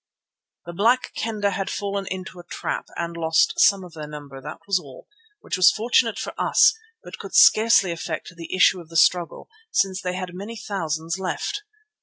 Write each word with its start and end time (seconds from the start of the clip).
The 0.65 0.73
Black 0.73 1.13
Kendah 1.15 1.51
had 1.51 1.69
fallen 1.69 2.07
into 2.09 2.39
a 2.39 2.43
trap 2.43 2.87
and 2.95 3.15
lost 3.15 3.53
some 3.59 3.83
of 3.83 3.93
their 3.93 4.07
number, 4.07 4.41
that 4.41 4.61
was 4.65 4.79
all, 4.79 5.07
which 5.41 5.57
was 5.57 5.69
fortunate 5.69 6.17
for 6.17 6.33
us 6.41 6.73
but 7.03 7.19
could 7.19 7.35
scarcely 7.35 7.91
affect 7.91 8.33
the 8.35 8.51
issue 8.51 8.81
of 8.81 8.89
the 8.89 8.97
struggle, 8.97 9.47
since 9.69 10.01
they 10.01 10.13
had 10.15 10.33
many 10.33 10.55
thousands 10.57 11.19
left. 11.19 11.61